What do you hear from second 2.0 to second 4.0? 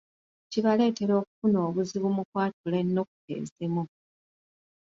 mu kwatula ennukuta ezimu.